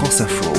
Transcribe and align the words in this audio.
France 0.00 0.22
Info. 0.22 0.50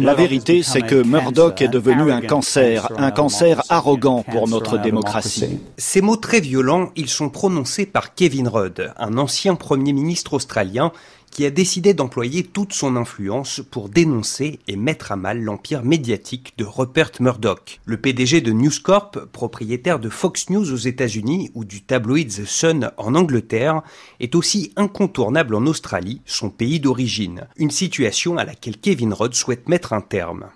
La 0.00 0.14
vérité, 0.14 0.64
c'est 0.64 0.82
que 0.82 1.04
Murdoch 1.04 1.62
est 1.62 1.68
devenu 1.68 2.10
un 2.10 2.20
cancer, 2.20 2.88
un 2.96 3.12
cancer 3.12 3.62
arrogant 3.68 4.24
pour 4.24 4.48
notre 4.48 4.76
démocratie. 4.76 5.60
Ces 5.76 6.00
mots 6.00 6.16
très 6.16 6.40
violents, 6.40 6.90
ils 6.96 7.08
sont 7.08 7.30
prononcés 7.30 7.86
par 7.86 8.16
Kevin 8.16 8.48
Rudd, 8.48 8.92
un 8.96 9.18
ancien 9.18 9.54
Premier 9.54 9.92
ministre 9.92 10.34
australien 10.34 10.90
qui 11.30 11.46
a 11.46 11.50
décidé 11.50 11.94
d'employer 11.94 12.42
toute 12.42 12.72
son 12.72 12.96
influence 12.96 13.60
pour 13.70 13.88
dénoncer 13.88 14.58
et 14.66 14.76
mettre 14.76 15.12
à 15.12 15.16
mal 15.16 15.40
l'empire 15.42 15.84
médiatique 15.84 16.54
de 16.58 16.64
Rupert 16.64 17.12
Murdoch. 17.20 17.80
Le 17.84 17.96
PDG 17.96 18.40
de 18.40 18.52
News 18.52 18.70
Corp, 18.82 19.26
propriétaire 19.32 19.98
de 19.98 20.08
Fox 20.08 20.50
News 20.50 20.72
aux 20.72 20.76
États-Unis 20.76 21.50
ou 21.54 21.64
du 21.64 21.82
tabloïd 21.82 22.28
The 22.28 22.44
Sun 22.44 22.90
en 22.96 23.14
Angleterre, 23.14 23.82
est 24.20 24.34
aussi 24.34 24.72
incontournable 24.76 25.54
en 25.54 25.66
Australie, 25.66 26.20
son 26.26 26.50
pays 26.50 26.80
d'origine. 26.80 27.48
Une 27.56 27.70
situation 27.70 28.38
à 28.38 28.44
laquelle 28.44 28.78
Kevin 28.78 29.12
Rudd 29.12 29.34
souhaite 29.34 29.68
mettre 29.68 29.92
un 29.92 30.00
terme. 30.00 30.46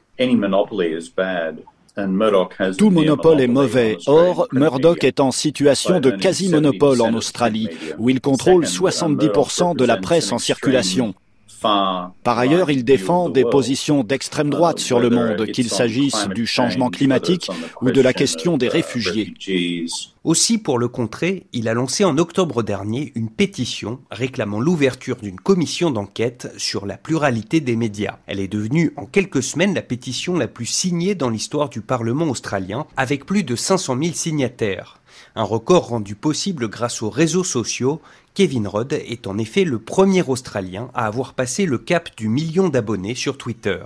Tout 2.78 2.90
monopole 2.90 3.40
est 3.40 3.46
mauvais. 3.46 3.98
Or, 4.06 4.48
Murdoch 4.52 5.04
est 5.04 5.20
en 5.20 5.30
situation 5.30 6.00
de 6.00 6.10
quasi-monopole 6.10 7.02
en 7.02 7.12
Australie, 7.12 7.68
où 7.98 8.08
il 8.08 8.20
contrôle 8.20 8.64
70% 8.64 9.76
de 9.76 9.84
la 9.84 9.98
presse 9.98 10.32
en 10.32 10.38
circulation. 10.38 11.14
Par 11.62 12.38
ailleurs, 12.38 12.70
il 12.70 12.84
défend 12.84 13.28
des 13.28 13.44
positions 13.44 14.04
d'extrême 14.04 14.50
droite 14.50 14.78
sur 14.78 15.00
le 15.00 15.10
monde, 15.10 15.46
qu'il 15.46 15.68
s'agisse 15.68 16.28
du 16.34 16.46
changement 16.46 16.90
climatique 16.90 17.50
ou 17.80 17.90
de 17.90 18.00
la 18.00 18.12
question 18.12 18.56
des 18.56 18.68
réfugiés. 18.68 19.34
Aussi, 20.24 20.58
pour 20.58 20.78
le 20.78 20.86
contrer, 20.86 21.46
il 21.52 21.68
a 21.68 21.74
lancé 21.74 22.04
en 22.04 22.16
octobre 22.16 22.62
dernier 22.62 23.12
une 23.16 23.28
pétition 23.28 23.98
réclamant 24.10 24.60
l'ouverture 24.60 25.16
d'une 25.16 25.40
commission 25.40 25.90
d'enquête 25.90 26.52
sur 26.58 26.86
la 26.86 26.96
pluralité 26.96 27.60
des 27.60 27.74
médias. 27.74 28.18
Elle 28.26 28.38
est 28.38 28.48
devenue 28.48 28.92
en 28.96 29.06
quelques 29.06 29.42
semaines 29.42 29.74
la 29.74 29.82
pétition 29.82 30.36
la 30.36 30.46
plus 30.46 30.66
signée 30.66 31.16
dans 31.16 31.28
l'histoire 31.28 31.68
du 31.68 31.80
Parlement 31.80 32.26
australien, 32.26 32.86
avec 32.96 33.26
plus 33.26 33.42
de 33.42 33.56
500 33.56 33.98
000 34.00 34.14
signataires. 34.14 35.01
Un 35.34 35.44
record 35.44 35.88
rendu 35.88 36.14
possible 36.14 36.68
grâce 36.68 37.02
aux 37.02 37.10
réseaux 37.10 37.44
sociaux 37.44 38.00
Kevin 38.34 38.66
Rudd 38.66 38.94
est 38.94 39.26
en 39.26 39.36
effet 39.36 39.64
le 39.64 39.78
premier 39.78 40.22
Australien 40.26 40.88
à 40.94 41.06
avoir 41.06 41.34
passé 41.34 41.66
le 41.66 41.76
cap 41.76 42.08
du 42.16 42.28
million 42.28 42.70
d'abonnés 42.70 43.14
sur 43.14 43.36
Twitter. 43.36 43.80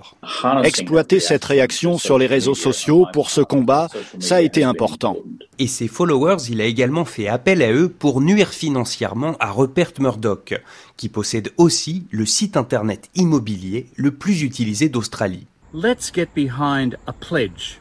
Exploiter 0.62 1.18
cette 1.18 1.44
réaction 1.44 1.98
sur 1.98 2.16
les 2.16 2.26
réseaux 2.26 2.54
sociaux 2.54 3.06
pour 3.12 3.30
ce 3.30 3.40
combat, 3.40 3.88
ça 4.20 4.36
a 4.36 4.40
été 4.42 4.62
important. 4.62 5.16
Et 5.58 5.66
ses 5.66 5.88
followers, 5.88 6.48
il 6.48 6.60
a 6.60 6.64
également 6.64 7.04
fait 7.04 7.26
appel 7.26 7.60
à 7.60 7.72
eux 7.72 7.88
pour 7.88 8.20
nuire 8.20 8.50
financièrement 8.50 9.36
à 9.40 9.50
Rupert 9.50 9.92
Murdoch, 9.98 10.54
qui 10.96 11.08
possède 11.08 11.50
aussi 11.56 12.06
le 12.12 12.24
site 12.24 12.56
internet 12.56 13.10
immobilier 13.16 13.86
le 13.96 14.12
plus 14.12 14.42
utilisé 14.42 14.88
d'Australie. 14.88 15.46
Let's 15.74 16.12
get 16.14 16.28
behind 16.36 16.96
a 17.06 17.12
pledge 17.12 17.80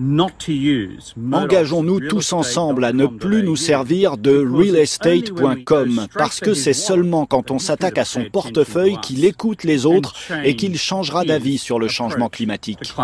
Engageons-nous 0.00 2.00
tous 2.00 2.32
ensemble 2.32 2.84
à 2.84 2.92
ne 2.92 3.06
plus 3.06 3.42
nous 3.42 3.56
servir 3.56 4.16
de 4.16 4.38
realestate.com 4.38 6.06
parce 6.14 6.40
que 6.40 6.54
c'est 6.54 6.72
seulement 6.72 7.26
quand 7.26 7.50
on 7.50 7.58
s'attaque 7.58 7.98
à 7.98 8.04
son 8.04 8.24
portefeuille 8.24 8.96
qu'il 9.02 9.24
écoute 9.24 9.64
les 9.64 9.84
autres 9.84 10.14
et 10.44 10.56
qu'il 10.56 10.78
changera 10.78 11.24
d'avis 11.24 11.58
sur 11.58 11.78
le 11.78 11.88
changement 11.88 12.30
climatique. 12.30 12.94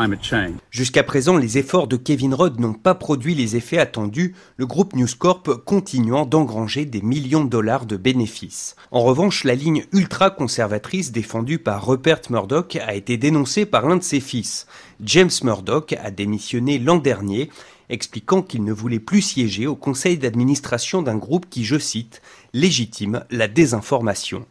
Jusqu'à 0.71 1.03
présent, 1.03 1.37
les 1.37 1.59
efforts 1.59 1.89
de 1.89 1.97
Kevin 1.97 2.33
Rudd 2.33 2.59
n'ont 2.59 2.73
pas 2.73 2.95
produit 2.95 3.35
les 3.35 3.57
effets 3.57 3.79
attendus, 3.79 4.35
le 4.57 4.67
groupe 4.67 4.95
News 4.95 5.09
Corp 5.19 5.65
continuant 5.65 6.25
d'engranger 6.25 6.87
des 6.87 7.03
millions 7.03 7.45
de 7.45 7.51
dollars 7.51 7.85
de 7.85 7.97
bénéfices. 7.97 8.77
En 8.91 9.03
revanche, 9.03 9.45
la 9.45 9.55
ligne 9.55 9.85
ultra-conservatrice 9.93 11.13
défendue 11.13 11.59
par 11.59 11.87
Rupert 11.87 12.21
Murdoch 12.31 12.77
a 12.77 12.95
été 12.95 13.19
dénoncée 13.19 13.67
par 13.67 13.87
l'un 13.87 13.97
de 13.97 14.03
ses 14.03 14.21
fils. 14.21 14.67
James 15.03 15.31
Murdoch 15.45 15.93
a 15.93 16.11
démissionné 16.11 16.79
l'an 16.79 16.97
dernier, 16.97 17.51
expliquant 17.89 18.43
qu'il 18.43 18.65
ne 18.65 18.73
voulait 18.73 18.99
plus 18.99 19.23
siéger 19.23 19.67
au 19.67 19.77
conseil 19.77 20.19
d'administration 20.19 21.03
d'un 21.03 21.17
groupe 21.17 21.49
qui, 21.49 21.65
je 21.65 21.79
cite, 21.79 22.21
légitime 22.53 23.25
la 23.31 23.49
désinformation. 23.49 24.45